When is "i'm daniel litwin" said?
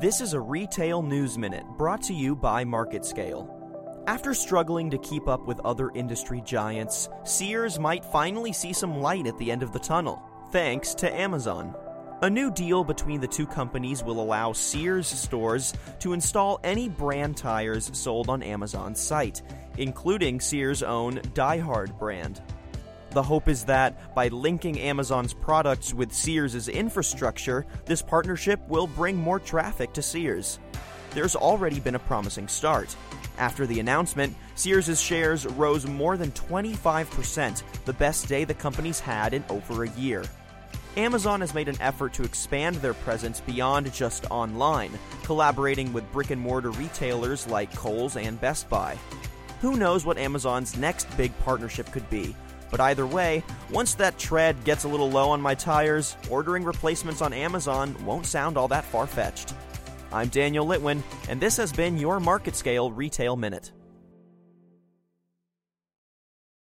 60.12-61.02